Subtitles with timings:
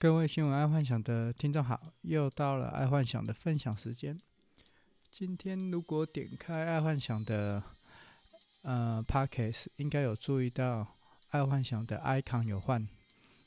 [0.00, 4.18] 各位新闻爱幻想的听众好，又到了爱幻想的分享时间。
[5.10, 7.62] 今天如果点开爱幻想的
[8.62, 10.96] 呃 Podcast，应该有注意到
[11.32, 12.88] 爱幻想的 icon 有换。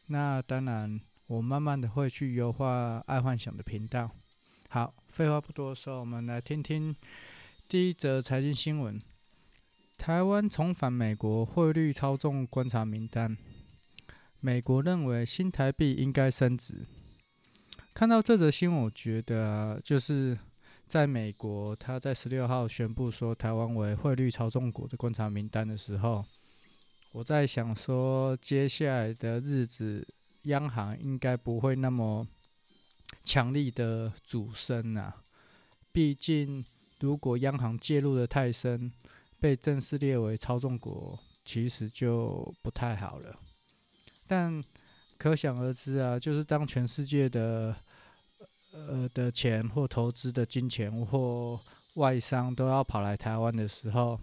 [0.06, 4.12] 那当然，我慢慢的会去优化爱幻想的频道。
[4.70, 6.96] 好，废话不多说，我们来听听
[7.68, 9.02] 第一则财经新闻：
[9.98, 13.36] 台湾重返美国汇率操纵观察名单。
[14.46, 16.86] 美国认为新台币应该升值。
[17.94, 20.38] 看到这则新闻，我觉得，就是
[20.86, 26.26] 在美国，他在十六号宣布说台湾为汇率操纵国的观察名单的时候，
[27.14, 30.06] 我在想说，接下来的日子，
[30.42, 32.28] 央行应该不会那么
[33.24, 35.24] 强力的主升啊。
[35.94, 36.66] 毕竟，
[37.00, 38.92] 如果央行介入的太深，
[39.40, 43.40] 被正式列为操纵国，其实就不太好了。
[44.34, 44.64] 但
[45.20, 47.76] 可想而知啊，就是当全世界的
[48.72, 51.60] 呃的钱或投资的金钱或
[51.94, 54.20] 外商都要跑来台湾的时候，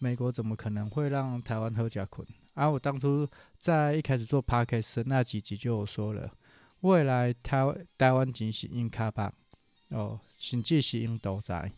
[0.00, 2.26] 美国怎么可能会让台湾好吃亏？
[2.54, 3.28] 而我当初
[3.60, 6.28] 在一开始做 Podcast 那几集就有说了，
[6.80, 7.64] 未来台
[7.96, 9.32] 台湾仅是印卡吧，
[9.90, 11.72] 哦，甚至是印度仔，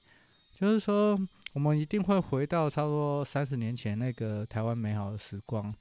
[0.58, 1.20] 就是说
[1.52, 5.74] 我们一定会回到差不多三十年前那个台湾美好的时光，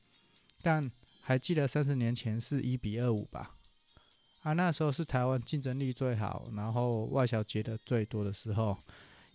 [0.62, 0.92] 但。
[1.28, 3.52] 还记得三十年前是一比二五吧？
[4.44, 8.78] 啊，那时候是台湾竞争力最好，然后外销结的最多的时候。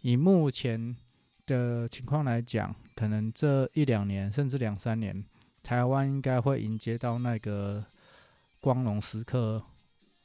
[0.01, 0.97] 以目前
[1.45, 5.23] 的情况来讲，可能这一两年甚至两三年，
[5.63, 7.85] 台湾应该会迎接到那个
[8.63, 9.63] 光荣时刻、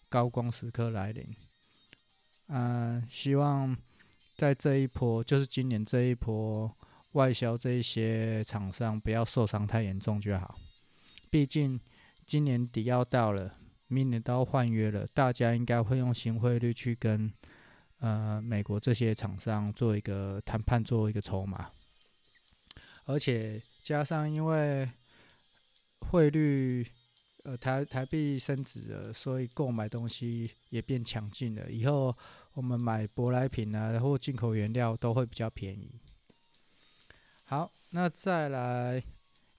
[0.07, 1.35] 高光时刻来临。
[2.47, 3.75] 嗯、希望
[4.37, 6.73] 在这一波，就是今年这一波
[7.11, 10.57] 外销这一些厂商不要受伤太严重就好。
[11.29, 11.79] 毕竟
[12.25, 13.55] 今年底要到了，
[13.87, 17.31] 明年都要换约了，大家应该会用新汇率去跟
[17.99, 21.69] 呃美国这些厂商做一个谈判，做一个筹码。
[23.05, 24.89] 而且加上因为
[26.01, 26.85] 汇率
[27.43, 31.71] 呃台台币升值了，所以购买东西也变强劲了。
[31.71, 32.15] 以后
[32.53, 35.99] 我们买舶来品啊或进口原料都会比较便宜。
[37.45, 39.03] 好，那再来。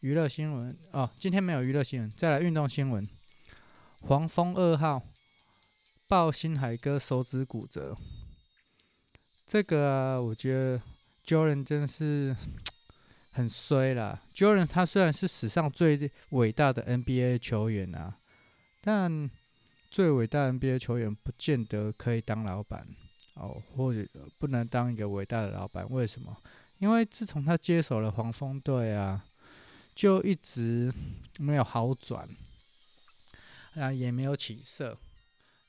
[0.01, 2.09] 娱乐新闻哦，今天没有娱乐新闻。
[2.17, 3.05] 再来运动新闻，
[4.03, 5.03] 黄蜂二号
[6.07, 7.97] 爆星海哥手指骨折。
[9.45, 10.81] 这个，我觉得
[11.27, 12.37] Jordan 真是
[13.33, 14.23] 很衰啦。
[14.33, 18.15] Jordan 他虽然是史上最伟大的 NBA 球员啊，
[18.81, 19.29] 但
[19.91, 22.87] 最伟大的 NBA 球员不见得可以当老板
[23.35, 24.07] 哦，或者
[24.39, 25.85] 不能当一个伟大的老板。
[25.91, 26.37] 为什么？
[26.79, 29.25] 因为自从他接手了黄蜂队啊。
[29.99, 30.95] 就一直
[31.39, 32.29] 没有好转，
[33.75, 34.97] 啊，也没有起色。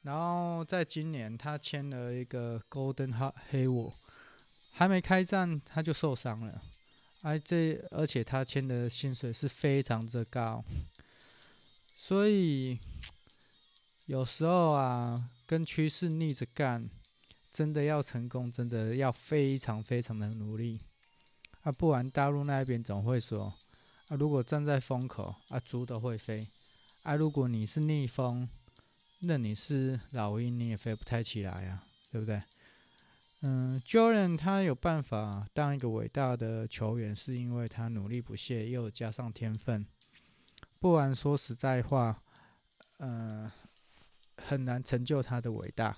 [0.04, 3.12] 然后在今年，他签了一个 Golden
[3.52, 3.94] Hayward，
[4.72, 6.62] 还没开战他就受伤了。
[7.24, 10.64] 而这而且他签的薪水是非常之高，
[11.96, 12.78] 所以
[14.06, 16.88] 有时候啊，跟趋势逆着干，
[17.52, 20.80] 真的要成功，真的要非常非常的努力。
[21.64, 23.52] 啊，不然大陆那边总会说。
[24.10, 26.48] 啊，如果站在风口，啊，猪都会飞。
[27.04, 28.50] 啊，如果你是逆风，
[29.20, 32.42] 那你是老鹰，你也飞不太起来呀，对不对？
[33.42, 39.86] 嗯，Jordan 他有办法当一个伟大的球员，是因为他努力不懈，又加上天分。
[40.80, 42.24] 不然说实在话，
[42.98, 43.50] 嗯，
[44.38, 45.96] 很难成就他的伟大。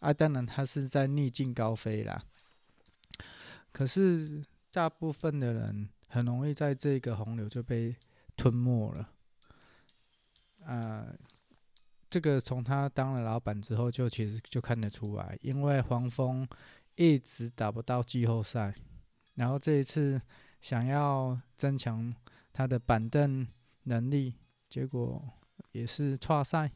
[0.00, 2.22] 啊，当然他是在逆境高飞啦。
[3.72, 5.88] 可是大部分的人。
[6.08, 7.94] 很容易在这个洪流就被
[8.36, 9.10] 吞没了。
[10.64, 11.06] 啊，
[12.10, 16.46] 这个从他当了老板之后，就其实就看得出来，因为黄蜂
[16.96, 18.74] 一直打不到季后赛，
[19.34, 20.20] 然后这一次
[20.60, 22.14] 想要增强
[22.52, 23.46] 他的板凳
[23.84, 24.34] 能力，
[24.68, 25.22] 结果
[25.72, 26.70] 也是挫赛。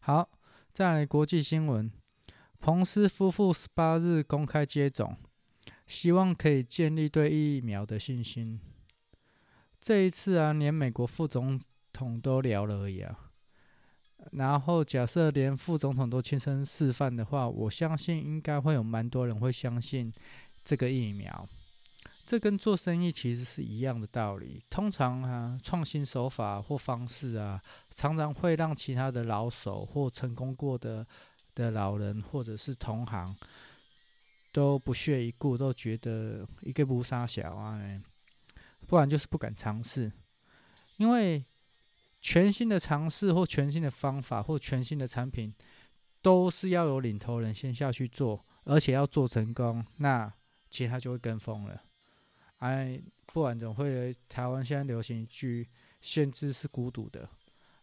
[0.00, 0.30] 好，
[0.72, 1.90] 再来国际新闻，
[2.60, 5.16] 彭斯夫妇十八日公开接种。
[5.86, 8.60] 希望可以建立对疫苗的信心。
[9.80, 11.60] 这一次啊，连美国副总
[11.92, 13.18] 统都聊了而已啊。
[14.32, 20.10] 然后假设连副总统都亲身示范的话，我相信应该会有蛮多人会相信
[20.64, 21.46] 这个疫苗。
[22.24, 24.58] 这跟做生意其实是一样的道理。
[24.70, 27.60] 通常啊，创新手法或方式啊，
[27.94, 31.06] 常常会让其他的老手或成功过的
[31.54, 33.36] 的老人或者是同行。
[34.54, 37.76] 都不屑一顾，都觉得一个不杀小啊，
[38.86, 40.12] 不然就是不敢尝试。
[40.98, 41.44] 因为
[42.20, 45.52] 全新的尝试或全新的方法或全新的产品，
[46.22, 50.32] 都是要有领头人先下去做，而且要做成功，那
[50.70, 51.82] 其他就会跟风了。
[52.58, 55.68] 哎，不然怎么会台湾现在流行一句
[56.00, 57.28] “先知是孤独的”，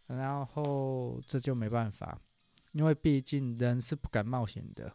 [0.08, 2.18] 然后这就没办法，
[2.72, 4.90] 因为毕竟人是不敢冒险的，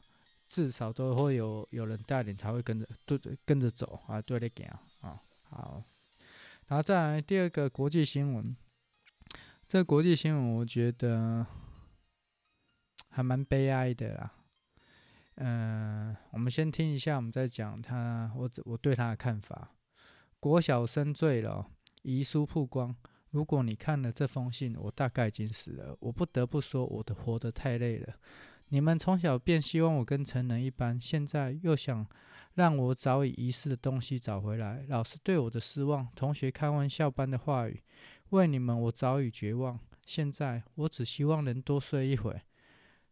[0.47, 4.67] 至少都会有有人带领才会跟着对跟着走啊，对的，讲
[5.01, 5.83] 啊，好。
[6.67, 8.55] 然后再来第二个国际新闻，
[9.67, 11.45] 这国际新闻我觉得
[13.09, 14.33] 还蛮悲哀的啦。
[15.35, 19.71] 嗯、我们先听一下，我们再讲他，我我对他的看法。
[20.39, 21.69] 国小生醉了，
[22.01, 22.95] 遗书曝光。
[23.29, 25.95] 如果你看了这封信，我大概已经死了。
[25.99, 28.15] 我不得不说，我的活得太累了。
[28.69, 32.07] 你们从小便希望我跟成人一般，现在又想。
[32.57, 34.83] 让我早已遗失的东西找回来。
[34.87, 37.79] 老师对我的失望，同学开玩笑般的话语，
[38.29, 39.79] 为你们我早已绝望。
[40.07, 42.41] 现在我只希望能多睡一会。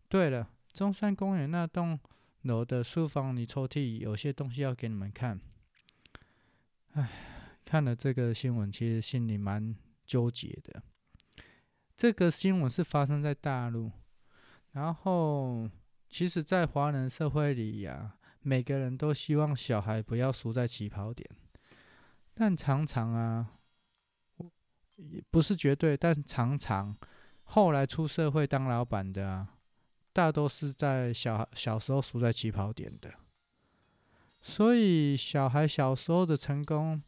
[0.10, 2.00] 对了，中山公园那栋
[2.42, 5.40] 楼的书房里抽屉有些东西要给你们看。
[6.94, 7.08] 唉，
[7.64, 9.76] 看了这个新闻，其实心里蛮
[10.08, 10.82] 纠结的。
[11.96, 13.92] 这个新闻是发生在大陆，
[14.76, 15.68] 然后
[16.08, 18.14] 其实，在华人社会里呀。
[18.48, 21.28] 每个人都希望小孩不要输在起跑点，
[22.36, 23.54] 但常常啊，
[24.98, 26.96] 也不是绝对，但常常
[27.46, 29.48] 后来出社会当老板的啊，
[30.14, 33.12] 大多是在小小时候输在起跑点的。
[34.44, 37.02] 所以小孩小时候的成功，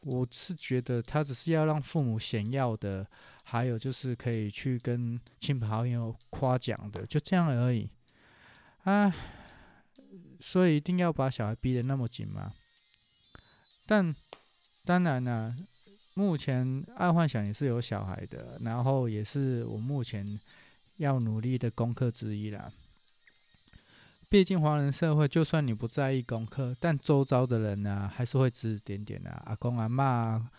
[0.00, 3.10] 我是觉得他只是要让父母显耀的，
[3.42, 7.88] 还有就是可以去跟亲朋好友夸奖的，就这样而已。
[8.84, 9.14] 啊。
[10.40, 12.52] 所以一定要把小孩逼得那么紧吗？
[13.86, 14.12] 但
[14.84, 15.54] 当然了、
[16.14, 20.26] 目前爱幻想也是有小孩的，然后也是我目前
[20.96, 22.72] 要努力的功课之一啦。
[24.28, 30.50] 毕竟华人社会，就算你不在意功课，但周遭的人呢、还是会指指点点的、阿公阿嬷啊，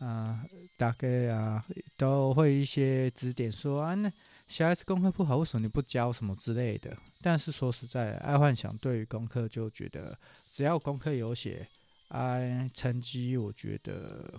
[0.00, 0.44] 啊，
[0.76, 1.64] 大概啊，
[1.96, 4.12] 都会一些指点说啊那。
[4.48, 6.98] 小孩子功课不好，为什么你不教什么之类的？
[7.22, 10.18] 但是说实在，爱幻想对于功课就觉得，
[10.50, 11.68] 只要功课有写，
[12.08, 14.34] 哎，成绩我觉得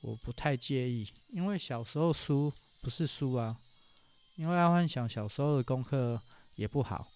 [0.00, 3.56] 我不太介意，因为小时候输不是输啊。
[4.34, 6.20] 因为爱幻想小时候的功课
[6.56, 7.06] 也不好，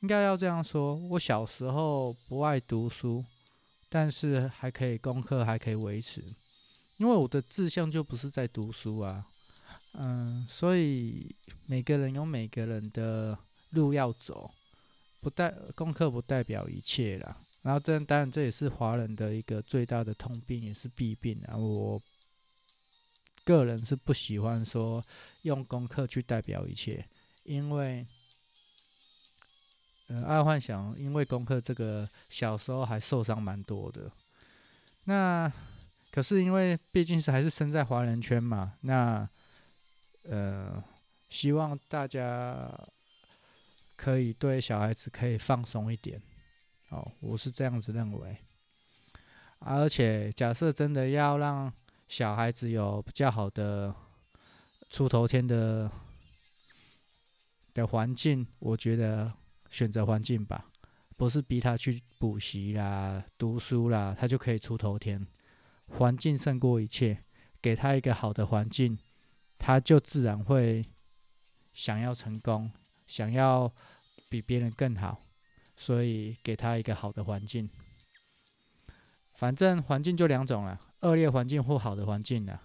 [0.00, 3.24] 应该要这样说，我小时候不爱读书，
[3.88, 6.24] 但是还可以功课还可以维持，
[7.02, 9.26] 因为我的志向就不是在读书啊。
[9.94, 11.34] 嗯，所以
[11.66, 13.36] 每个人有每个人的
[13.70, 14.48] 路要走，
[15.20, 17.36] 不代功课不代表一切啦。
[17.62, 21.56] 然后这当然这也是华人的一个最大的通病，也是弊病啊。
[21.56, 22.00] 我
[23.44, 25.04] 个人是不喜欢说
[25.42, 27.04] 用功课去代表一切，
[27.42, 28.06] 因为，
[30.06, 34.08] 呃，爱幻想因为功课这个小时候还受伤蛮多的。
[35.04, 35.52] 那
[36.12, 39.28] 可是因为毕竟是还是生在华人圈嘛，那。
[40.24, 40.80] 呃，
[41.30, 42.70] 希望大家
[43.96, 46.22] 可以对小孩子可以放松一点，
[46.90, 48.36] 哦，我是这样子认为。
[49.58, 51.72] 而且，假设真的要让
[52.06, 53.92] 小孩子有比较好的
[54.90, 55.90] 出头天的
[57.74, 59.32] 的环境，我觉得
[59.70, 60.66] 选择环境吧，
[61.16, 65.26] 不是逼他去补习啦、读书啦，他就可以出头天。
[65.98, 67.22] 环境胜过一切，
[67.60, 68.98] 给他一个好的环境。
[69.58, 70.84] 他就自然会
[71.72, 72.70] 想要成功，
[73.06, 73.70] 想要
[74.28, 75.20] 比别人更好，
[75.76, 77.70] 所以给他一个好的环境。
[79.34, 82.62] 反正环境就两种了，恶劣环境或好的环境了。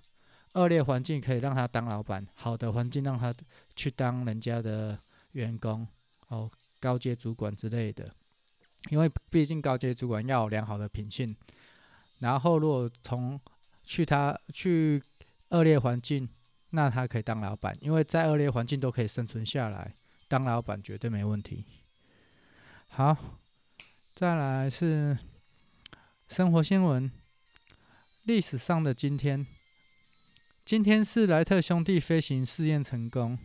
[0.54, 3.32] 恶劣环境可以让他当老板，好的环境让他
[3.76, 4.98] 去当人家的
[5.34, 5.88] 员工，
[6.30, 8.12] 哦，高阶主管之类的。
[8.90, 11.36] 因为毕竟高阶主管要有良好的品性。
[12.20, 13.40] 然后如果从
[13.84, 15.02] 去他去
[15.50, 16.28] 恶劣环境。
[16.72, 19.94] 那他可以当老板，因为在恶劣环境都可以生存下来，
[20.28, 21.64] 当老板绝对没问题。
[22.90, 23.16] 好，
[24.14, 25.18] 再来是
[26.28, 27.10] 生活新闻。
[28.24, 29.48] 历史上的今天，
[30.66, 33.40] 今天是莱特兄弟飞行试验成功。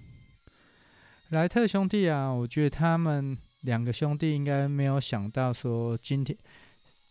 [1.29, 6.37] 莱特兄弟啊，我觉得他们两个兄弟应该没有想到说今天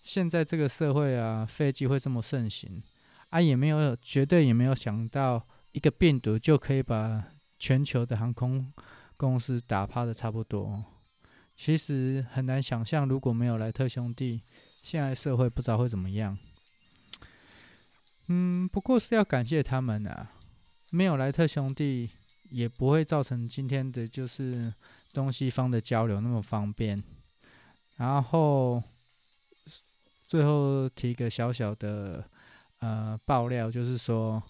[0.02, 2.82] 现在这个社会啊，飞机会这么盛行
[3.30, 5.46] 啊，也没有绝对也没有想到。
[5.74, 7.24] 一个病毒就可以把
[7.58, 8.74] 全球的航空
[9.16, 10.84] 公司打趴的差不多，
[11.56, 14.42] 其实很难想象，如果没有莱特兄弟，
[14.84, 16.38] 现在社会不知道会怎么样。
[18.28, 20.30] 嗯，不过是要感谢他们啊，
[20.90, 22.10] 没有莱特兄弟，
[22.50, 24.74] 也不会造成今天的就是
[25.14, 27.02] 东西方的交流那么方便。
[27.96, 28.84] 然后
[30.32, 32.24] 最后提个小小的
[32.80, 34.42] 呃爆料，就是说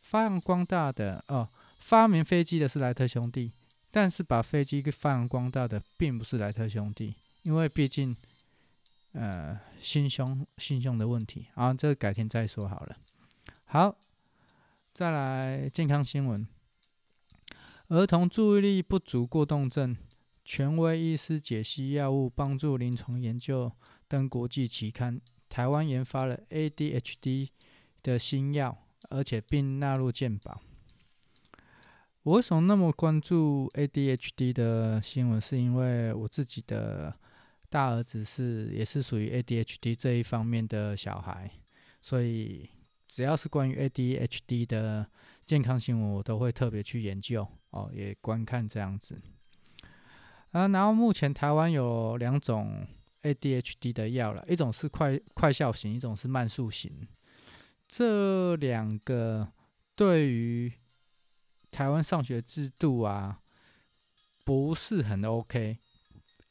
[0.00, 1.48] 发扬光大的哦，
[1.80, 3.50] 发明飞机的是莱特兄弟，
[3.90, 8.16] 但是把飞机给发扬光大的并不是莱特兄弟，因为毕竟
[9.10, 11.46] 呃心胸心胸的问题。
[11.54, 12.96] 啊，这个改天再说好了。
[13.64, 13.96] 好。
[14.94, 16.46] 再来健康新闻：
[17.88, 19.96] 儿童注意力不足过动症，
[20.44, 23.72] 权威医师解析药物帮助临床研究
[24.08, 25.20] 登国际期刊。
[25.48, 27.50] 台湾研发了 ADHD
[28.02, 28.76] 的新药，
[29.10, 30.60] 而且并纳入健保。
[32.22, 35.40] 我为什么那么关注 ADHD 的新闻？
[35.40, 37.14] 是因为我自己的
[37.68, 41.50] 大儿子是也是属于 ADHD 这一方面的小孩，
[42.02, 42.70] 所以。
[43.10, 45.04] 只要是关于 ADHD 的
[45.46, 49.18] 健康新闻，我都会特别去研究哦，也观看这样子。
[50.50, 52.86] 啊，然后目前台湾有两种
[53.22, 57.06] ADHD 的药了，一种是快快效型，一种是慢速型。
[57.86, 59.48] 这两个
[59.94, 60.72] 对于
[61.70, 63.40] 台湾上学制度啊，
[64.44, 65.78] 不是很 OK，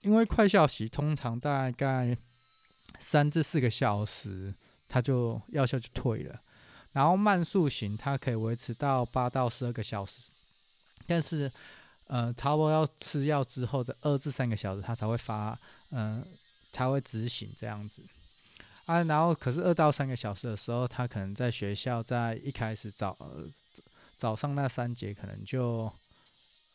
[0.02, 2.18] 因为快效型通常大概
[3.00, 4.54] 三至四个小时，
[4.88, 6.42] 它就药效就退了。
[6.94, 10.30] 然后慢速型它可以维持到八到十二个小时，
[11.06, 11.52] 但是，
[12.08, 15.58] 呃，差不多要吃药之后的二至三个小时，它才会发，
[15.92, 16.28] 嗯、呃，
[16.78, 18.04] 才会执行这样子。
[18.86, 23.50] 啊，然后可是二到三个小时的时候，他可能在学校在一开始早、呃、
[24.16, 25.92] 早上那三节可能就，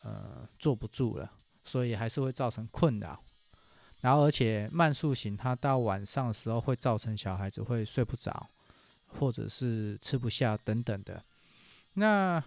[0.01, 1.31] 呃，坐不住了，
[1.63, 3.23] 所以还是会造成困扰。
[4.01, 8.49] 然后而且慢速型它到晚上的时候会造成小孩子会睡不着。
[9.19, 11.23] 或者是吃不下等等的，
[11.93, 12.43] 那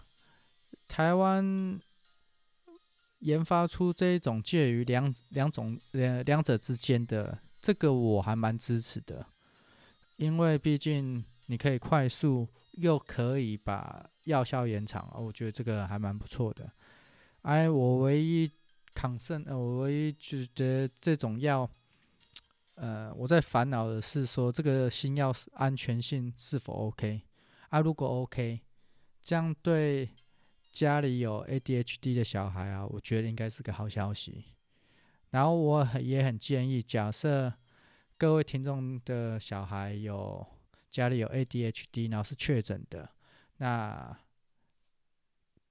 [0.89, 1.81] 台湾
[3.21, 9.27] 研发出这一种介于两两种两两者之间的，这个我还蛮支持的，
[10.19, 16.71] 因为毕竟你可以快速又可以把药效延长，我觉得这个还蛮不错的。
[17.43, 18.49] 哎，我唯一
[18.95, 21.69] 抗生呃，我唯一觉得这种药。
[22.77, 27.23] 呃，我在烦恼的是说，这个新药安全性是否 OK？
[27.71, 28.61] 啊，如果 OK，
[29.25, 30.09] 这样对
[30.71, 34.45] 家里有 ADHD 的小孩啊，我觉得应该是个好消息。
[35.37, 37.53] 然后我也很建议，假设
[38.17, 40.47] 各位听众的小孩有
[40.89, 43.07] 家里有 ADHD，然后是确诊的，
[43.59, 44.19] 那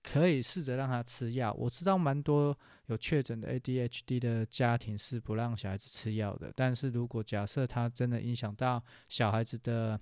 [0.04, 1.52] 可以试着让他吃药。
[1.54, 2.56] 我知道蛮多。
[2.86, 8.80] 有确诊的 ADHD 的家庭是不让小孩子吃药的，但是如果假设他真的影响到
[9.10, 10.00] 小孩子的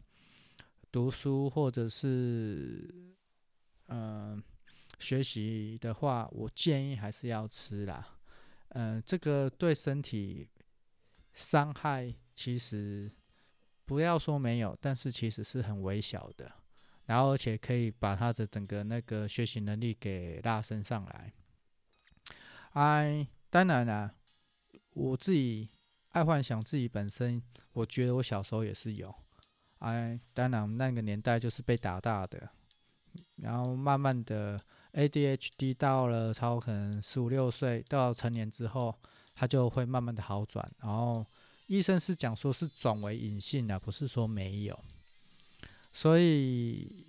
[0.92, 2.94] 读书或者是
[3.88, 4.44] 嗯、呃、
[5.00, 8.06] 学习的话，我建议还是要吃啦。
[8.74, 10.50] 嗯、这个对身体
[11.32, 13.12] 伤害其实
[13.86, 16.52] 不要说没有，但是其实是很微小的，
[17.06, 21.34] 然后而且可以把他的整个那个学习能力给拉升上来。
[22.72, 24.16] 哎，当然啦，
[24.94, 25.70] 我自己
[26.10, 27.42] 爱幻想自己本身，
[27.74, 29.14] 我觉得我小时候也是有。
[29.80, 32.50] 哎，当然那个年代就是被打大的，
[33.36, 34.60] 然后慢慢的
[34.94, 38.96] ADHD 到了超可能十五六岁到成年之后，
[39.36, 40.68] 他就会慢慢的好转。
[40.80, 41.26] 然后
[41.68, 44.80] 医生是讲说是转为隐性的，不是说没有。
[45.92, 47.08] 所以。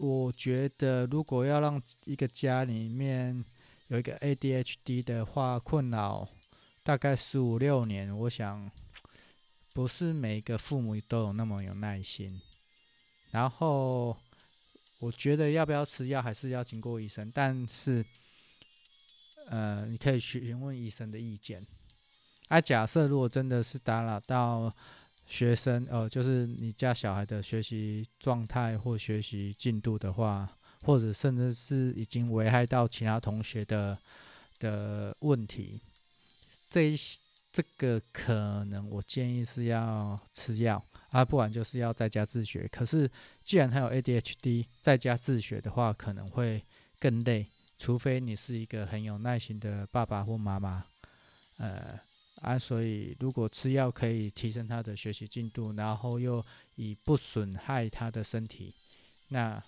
[0.00, 3.44] 我觉得，如果要让一个家里面
[3.88, 6.28] 有一个 ADHD 的话，困扰
[6.84, 8.70] 大概十五六年，我想
[9.74, 12.40] 不是每个父母都有那么有耐心。
[13.32, 14.16] 然后，
[14.98, 18.04] 我觉得要不要吃药还是要经过医生，但是，
[19.48, 21.66] 呃，你可以询问医生的意见。
[22.48, 24.74] 啊，假设如果真的是打扰到。
[25.30, 30.48] 学生，呃，就是你家小孩的学习状态或学习进度的话，
[30.84, 33.98] 或者甚至是已经危害到其他同学的
[34.58, 35.82] 的问题，
[36.70, 36.96] 这一
[37.52, 42.68] 这个可能我建议是要吃药啊，不然就是要在家自学。
[42.68, 43.10] 可是
[43.44, 46.62] 既然他有 ADHD，在家自学的话可能会
[46.98, 47.46] 更累，
[47.78, 50.84] 除非你是一个很有耐心的爸爸或妈妈，
[51.58, 51.98] 呃。
[52.40, 56.46] 啊，所以如果吃药可以提升他的学习进度，然后又
[56.76, 58.72] 以不损害他的身体，
[59.26, 59.60] 那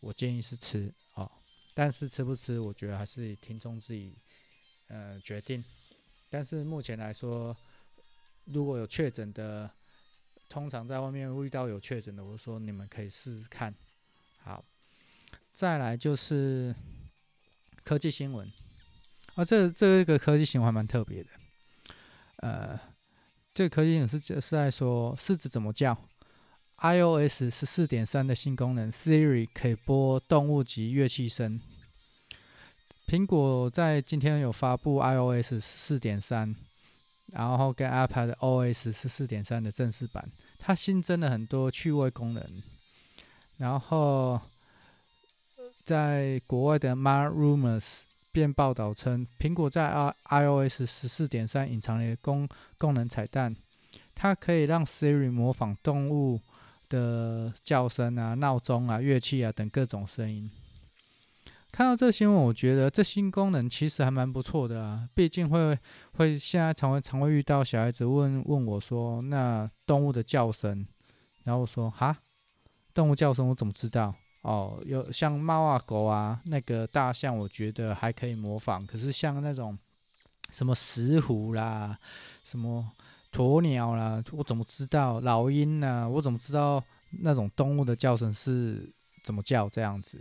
[0.00, 1.32] 我建议是吃哦。
[1.72, 4.14] 但是吃不吃，我觉得还是听众自己
[4.88, 5.64] 呃决定。
[6.28, 7.56] 但是目前来说，
[8.44, 9.70] 如果有确诊的
[10.50, 13.72] 通常在外面遇到有确诊的，我说你们可以试试看。
[14.42, 14.64] 好，
[15.52, 16.74] 再来就是
[17.84, 18.52] 科技新闻。
[19.36, 21.30] 啊，这这个科技新闻还蛮特别的。
[22.38, 22.76] 呃，
[23.54, 25.96] 这个科技新闻是是在说狮子怎么叫。
[26.78, 31.60] iOS 十四点三的新功能，Siri 可以播动物及乐器声。
[33.06, 36.56] 苹果在今天有发布 iOS 十四点三。
[37.32, 42.44] 然后跟 iPad OS 十四点三的正式版，它新增了很多趣味功能。
[43.58, 44.40] 然后，
[45.84, 47.84] 在国外的 MacRumors
[48.32, 49.90] 便报道称，苹果在
[50.28, 53.54] iOS 十四点三隐藏了功功能彩蛋，
[54.14, 56.40] 它可以让 Siri 模仿动物
[56.88, 60.50] 的叫声啊、闹钟啊、乐器啊等各种声音。
[61.72, 65.08] 看到这新闻，我觉得这新功能其实还蛮不错的啊。
[65.14, 65.78] 毕竟会
[66.14, 70.84] 会现在常会常会遇到小孩子问问我说：“那动物的叫声？”
[71.44, 72.16] 然后我说：“哈，
[72.92, 74.12] 动物叫声我怎么知道？
[74.42, 78.84] 哦，有像猫啊、狗啊，那个大象，我觉得还可以模仿。
[78.86, 79.78] 可是像那种
[80.50, 81.96] 什么石虎啦、
[82.42, 82.84] 什么
[83.32, 85.20] 鸵鸟啦，我怎么知道？
[85.20, 86.08] 老鹰呢？
[86.10, 86.82] 我怎么知道
[87.22, 90.20] 那种动物的叫声是怎么叫这样子？”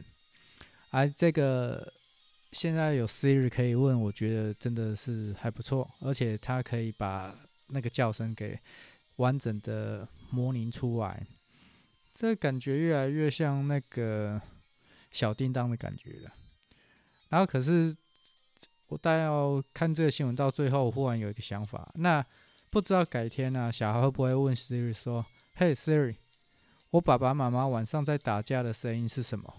[0.92, 1.94] 而、这个
[2.52, 7.36] 现在有 Siri 可以问，我觉得真的是还不错，而且它可以把
[7.68, 8.60] 那个叫声给
[9.18, 11.26] 完整的模拟出来，
[12.16, 14.42] 这感觉越来越像那个
[15.12, 16.34] 小叮当的感觉了。
[17.30, 17.96] 然后可是
[18.88, 22.26] 我大概要看这个新闻到最后，我忽然有一个想法，那
[22.72, 26.16] 不知道改天呢、啊，小孩会不会问 Siri 说：“嘿，Siri，
[26.90, 29.54] 我爸爸妈妈晚上在打架的声音是什么？”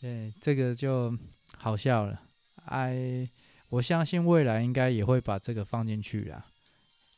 [0.00, 1.14] 对，这个就
[1.58, 2.20] 好笑了。
[2.64, 3.28] 哎，
[3.68, 6.44] 我相信未来应该也会把这个放进去啦。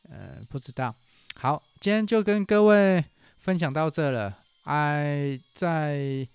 [0.09, 0.93] 呃，不知道。
[1.35, 3.03] 好，今天就跟各位
[3.37, 4.37] 分享到这了。
[4.65, 6.27] 哎，在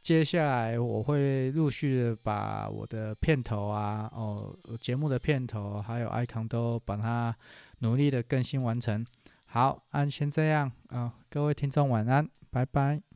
[0.00, 7.34] 接下来我会陆续的把我的片头啊，哦，节目的片头还有 icon 都把它
[7.80, 9.04] 努力的更新完成。
[9.46, 13.09] 好，先这样啊，各位听众晚安，拜拜。